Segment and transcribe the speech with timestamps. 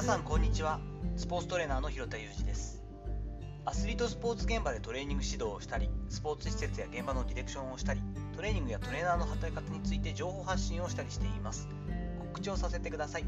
[0.00, 0.80] 皆さんこんにちは。
[1.14, 2.82] スポーツトレーナーの広田裕二です。
[3.66, 8.00] アスリートスポーツ現場でトレーニング指導をしたりスポーツ施設や現場のディレクションをしたり
[8.34, 11.68] トレーニングやトレーナーの働き方について情報発信をしたりしています。
[12.32, 13.26] 告知をさせてください。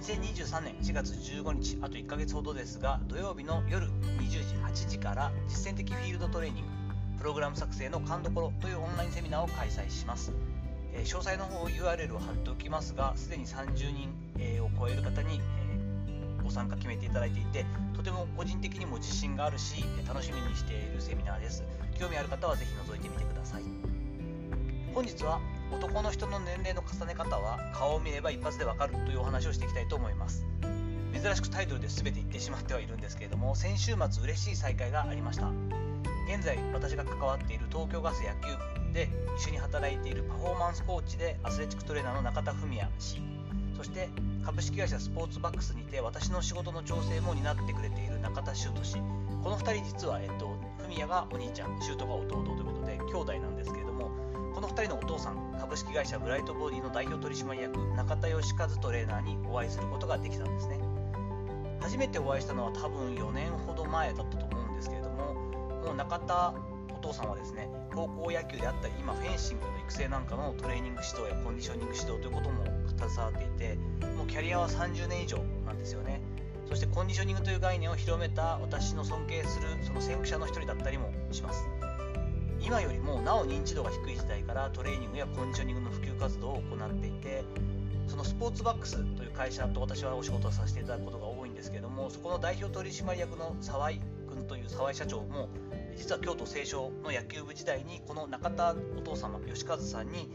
[0.00, 6.70] 2023年4月15日あと1ヶ月ほどですが土曜日の夜20時8時から実践的フィールドトレーニング
[7.18, 10.32] プログラム作成の勘どころというオンラインセミナーを開催します。
[10.92, 14.08] 詳細の方 URL を貼っておきますがすでに30人、
[14.62, 15.40] を超える方に、
[16.52, 17.64] 参加決めていただいていて
[17.96, 21.64] とても個人的にも自信があるし楽しみにしているセミナーです。
[21.98, 23.62] 興味ある方はぜひ覗いてみてください。
[24.94, 25.40] 本日は
[25.72, 30.44] 男の人の年齢の重ね方は顔を見れば一発でわかるというお話をしていきたいと思います。
[31.14, 35.50] 珍しくタイトルで全て言ってしまってはいるんですけれども先週末嬉しい再会がありました。
[36.28, 38.81] 現在私が関わっている東京ガス野球部。
[38.92, 43.22] で一緒に働いているパフォーマンスコーチでアスレチックトレーナーの中田文也氏。
[43.76, 44.08] そして
[44.44, 48.98] 株式会社スポーツバックスにて私の仕事の調整も担ってくれている中田修斗氏。
[49.42, 54.10] この2人実は、えっと、文也がお兄ちゃん修斗が弟ということで兄弟なんですけれども
[54.54, 60.78] この2人のお父さん株式会社ブライトボディの代表取締役中田義和トレーナーにお会いすることができたんですね。
[61.80, 65.34] 初めてお会いしたのは多分4年ほど前だったと思うんですけれども
[65.84, 66.54] もう中田
[66.90, 72.64] お父さんはですね高校野球であったり今フェンシングの育成なんかのトレーニング指導やコンディショニング指導ということも
[72.96, 73.76] 携わっていて
[74.16, 76.20] もうキャリアは30年以上なんですよね。
[76.68, 81.66] そしてコンディショニングという概念を広めた私の尊敬するその先駆者の一人だったりもします。
[82.64, 87.44] 今よりもなお認知度が低い時代からトレーニングやコンディショニングの普及活動を行っていて
[88.06, 94.00] そのスポーツバックスという会社と私はお仕事をさせていただくことが多いんですけれどもそこの代表取締役の沢井
[94.34, 95.48] 君という沢井社長も
[95.96, 100.30] 実は京都清少の野球部時代にこの中田お父様吉和さんに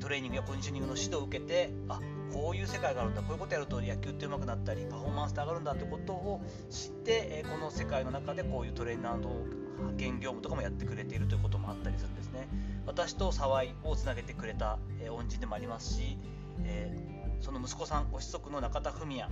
[0.00, 2.00] トレーニングやコンディショニングの指導を受けてあ
[2.32, 9.30] こういう世界があるんだこういうことやると野球って上手くなったりパフォーマンスって上がるんだってことを知ってこの世界の中でこういうトレーナーの
[9.78, 12.48] 派遣業務とかもやってくれているということもあったりするんですね。
[12.86, 14.78] 私と沢井をつなげてくれた
[15.10, 16.18] 恩人でもありますし、
[16.64, 16.92] え、
[17.40, 19.28] その息子さんご子息の中田文也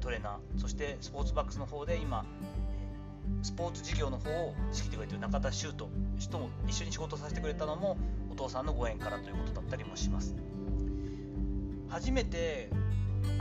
[0.00, 2.24] トレーナーそしてスポーツバックスの方で今
[3.42, 5.86] スポーツ事業の方を仕切ってくれてる中田修斗
[6.18, 7.96] 氏とも一緒に仕事させてくれたのも
[8.30, 10.34] お父さんのご縁からということだったりもします。
[11.88, 12.70] 初めて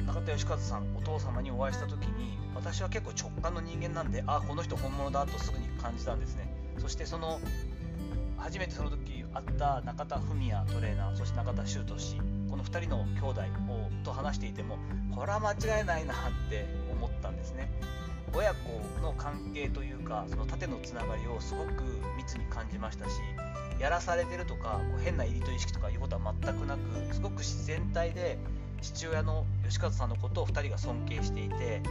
[0.06, 6.48] 中田義和さんお父様にお会いした時に私は結構直感の人間なんであこの人本物だとすぐに感じたんですね。
[6.78, 7.40] そしてその
[8.38, 12.18] 初めてその時会った中田文也トレーナーそして中田修斗氏
[12.50, 14.78] この2人の兄弟をと話していても
[15.14, 16.18] これは間違いないなっ
[16.50, 17.70] て思ったんですね。
[18.34, 21.84] 親子の関係というかその縦のつながりをすごく
[22.18, 23.12] 密に感じましたし
[23.80, 26.80] やらされてるとかこう変な入りと意識とかいうことは全くなく
[27.14, 28.38] すごく自然体で
[28.82, 31.82] 父親の吉和さんのことを2人が尊敬していて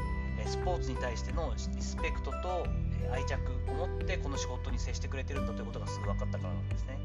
[0.47, 2.66] スポーツに対してのリスペクトと
[3.12, 3.41] 愛着
[3.71, 6.99] を持ってこの仕事に接してくれてるんだということがすぐ分かったからなんですね。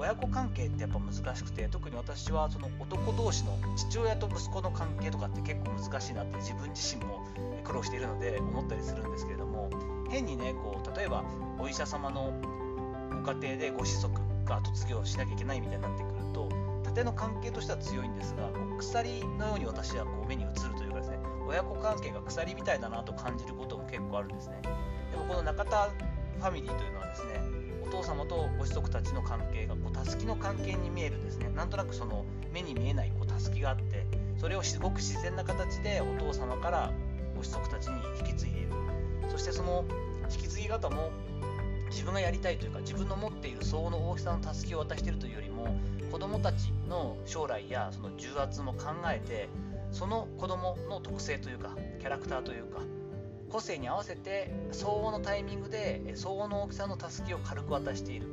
[0.00, 7.26] 親子関係ってやっぱ難しくて特に私はその男同士の父親と息子の関係とかって結構難しいなって自分自身も
[7.64, 9.68] 苦労しているので思ったりするんですけれども
[10.08, 11.22] 変にねこう例えば
[11.58, 12.32] お医者様の
[13.22, 14.08] ご家庭でご子息
[14.46, 16.48] が卒業しなきゃいけないみたいになってくると
[16.82, 24.62] 縦の関係としては強いんですが鎖のように私はこう目に映るというかですね親子関係が鎖みたいだなと感じることも結構あるんですね。
[24.62, 25.90] でもこの中田
[26.38, 27.59] ファミリーというのはですね
[27.90, 31.50] 父様とご子息たちの関係がこうたすきの関係に見えるんですね。
[31.54, 34.06] なんとなくその目に見えないこうたすきがあって
[34.38, 36.92] それをすごく自然な形でお父様から
[37.36, 38.68] ご子息たちに引き継いでいる。
[39.28, 39.84] そしてその
[40.30, 41.10] 引き継ぎ方も
[41.90, 45.76] 自分がやりたいというか自分の持っている相応の大きさのたすきを渡しているというよりも
[46.10, 49.48] 子どもたちの将来やその重圧も考えて
[49.90, 52.80] その子どもの特性というかキャラクターというか
[53.50, 58.26] 個性に合わせて相応のタイミングで相応の大きさのたすきを軽く渡している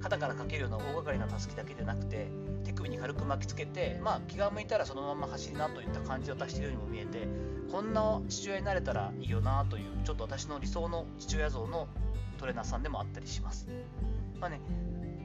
[0.00, 2.28] 肩からかけるような大掛かりなたすきだけでなくて
[2.64, 7.28] 手首に軽く巻きつけて、まあ、気が向いたらそのまま走りなといった感じで渡しているようにも見えて
[7.70, 11.88] こんな父親になれたらいいよなというちょっと私の理想の父親像の
[12.38, 13.68] トレーナーさんでもあったりします。
[14.40, 14.60] まあね、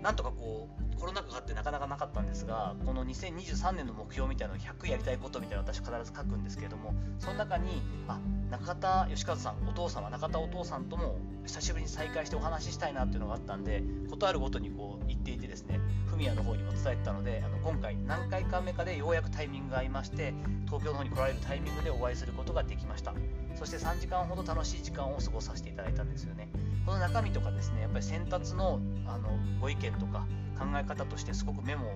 [0.02, 20.34] なんとかこうコロナ禍があってなかなかなかったんですがこの2023年の目標みたいなのを100やりたいことみたいなのを私必ず書くんですけれどもその中にあ中田義和さんお父様中田お父さんとも久しぶりに再会してお話ししたいなっていうのがあったんで事あるごとにこう言っていてですねフミヤの方にも伝えてたのであの今回何回か目かでようやくタイミングが合いまして
[20.66, 23.14] 東京の方に来られるタイミングでお会いすることができました。
[23.58, 26.48] そして3時間ほど楽しい時間を過ごさせていただいたんですよね。
[26.86, 29.30] この中身とかですねやっぱり先達のあの
[29.60, 30.26] ご意見とか
[30.58, 31.92] 考え方としてすごくメモを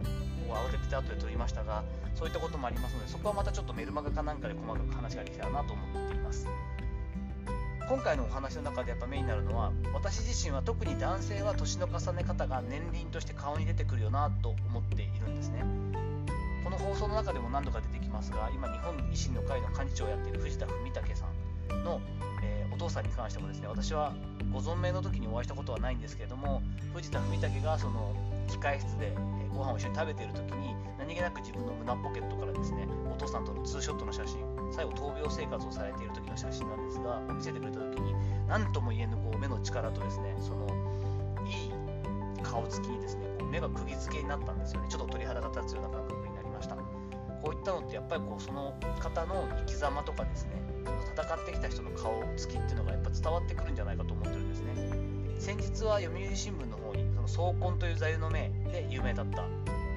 [0.54, 1.84] 慌てて後で取りましたが
[2.16, 6.48] そういったこともありますのでそこはまたちょっとメルマガかなんかで細かく話ができたらなと思っています。
[7.92, 15.66] 今回のお話の中でやっぱメインになるのは私自身は特に男性は年の重ね方が年輪として顔に出てくるよなと思っているんですね。
[16.64, 21.41] この放送の中でも何度か出てきますが今日本維新の会の幹事長をやっている藤田文武さん。
[21.84, 22.02] の、
[22.44, 24.14] えー、お父さんに関してもですね私は
[24.52, 26.62] ご存命の時にお会いしたことはないんですけれども
[26.94, 28.16] 藤田文武がその
[28.48, 29.16] 控室で
[29.50, 34.38] ご飯を一緒に食べている時に何気なく自分の胸ポケットからですねお父さんとのツーショットの写真
[34.72, 38.14] 最後闘病生活をされている時の写真なんですが見せてくれた時に
[38.48, 40.68] 何とも言えぬこう目の力とですねその
[41.48, 41.82] いい
[42.44, 44.88] 顔つきにですねこう目が釘付けになったんですよね。
[44.90, 46.21] ちょっと鳥肌が立つような感覚
[47.42, 55.12] こういったのってやっぱりこうその方の生き様とかですねその戦ってきた人の顔つきっていうのがやっぱ伝わってくるんじゃないかと思ってるんですね。
[55.40, 59.44] 先日は読売新聞の方にその総婚という座右の銘で有名だった、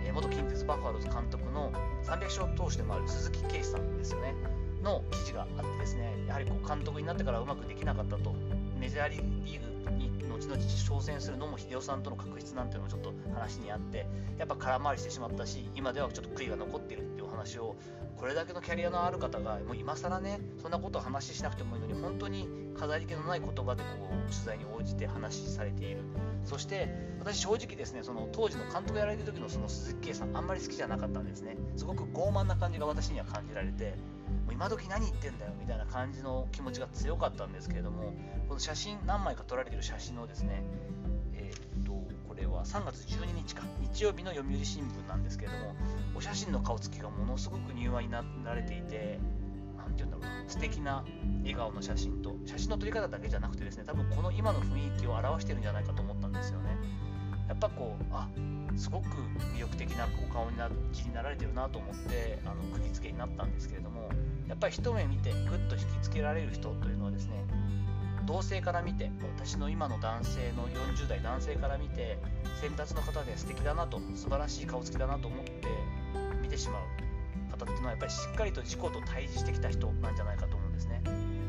[0.03, 1.71] え、元近鉄バファローズ監督の
[2.05, 4.35] 300勝投手でもある鈴木圭さんですよね
[4.83, 8.35] の記事があってですねやはりこう監督になってからうまくできなかったと
[8.81, 14.07] メジャーリーグに後々挑戦する野茂英雄さんとの確執なんていうのもちょっと話にあって
[14.39, 17.14] やっぱ空回りしてしまったし今ではちょっと悔いが残っている。
[17.35, 17.77] 話を
[18.17, 22.49] これだけのキャリアのある方がもう今更ねそんなことを話しなくてもいいのに本当に
[22.79, 26.03] 飾り気のない言葉でこう取材に応じて話しされている。
[26.45, 26.89] そして
[27.21, 31.57] 私正直ですねその当時の監督やられてる時のその鈴木圭さんあんまり好きじゃなかったんですね。
[31.77, 33.95] すごく傲慢な感じが私には感じられて
[34.45, 38.15] もう今時何言ってんだよみたいな感じの気持ちが強かったんですけれども
[38.49, 40.63] この写真何枚か撮られてる写真のですね、
[42.35, 43.63] これは3月12日か
[43.95, 45.75] 日曜日の読売新聞なんですけれども
[46.17, 49.21] お写真の顔つきがものすごく柔和になられていて
[49.77, 51.05] 何て言うんだろうな素敵な
[51.43, 56.77] 笑顔の写真と写真の撮り方だけじゃなくてですね多分この今の雰囲気を表してるんじゃないかと思ったんですよね。
[57.49, 58.29] やっぱこうあ
[58.75, 59.07] すごく
[59.55, 64.09] 魅力的なお顔にな気になられてるなと思ってあの釘付けになったんですけれども
[64.49, 67.45] やっぱり一目見てぐっと引きつけられる人というのはですね
[68.27, 72.19] 同性から見て私の今の男性の40代男性から見て
[72.61, 75.53] 先達の方で素敵だなと素晴らしい顔つきだなと思って
[76.43, 77.05] 見てしまう。
[77.55, 81.03] 方っていうのはやっぱりしっかりと自己と対峙してきた人なんじゃないかと思うんですね。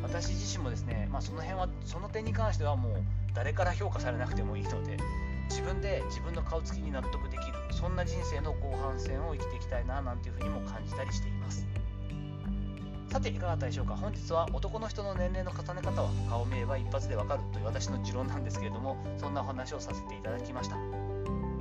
[0.03, 4.97] 私自身もですね、まあ、その辺はその点に関してはもう誰から評価されなくてもいいので
[5.49, 11.65] 自分で自分の顔つきに納得できるそんな人生の後半戦を生きていきたいななんていうふうにも感じたりしています。
[13.15, 13.95] さていかがだったでしょうか？
[13.95, 20.75] 本日は男の人の年齢の重ね方は顔を見れば一発でわかるという私の持論なんですけれどもそんなお話をさせていただきました。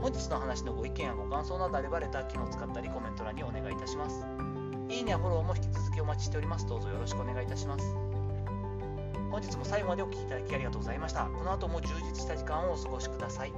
[0.01, 4.27] 本日の話のご意見やご感想などあればレター機能を使ったりコメント欄にお願いいたします。
[4.89, 6.67] いいねやフォローも引き続きお待ちしております。
[6.67, 7.85] どうぞよろしくお願いいたします。
[9.31, 11.27] 本日も最後までお聴きいただきありがとうございました。
[11.27, 13.53] この後も充実した時間をお過ごしください。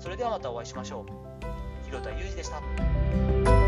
[0.00, 1.84] それではまたお会いしましょう。
[1.84, 3.63] 広田裕二でした。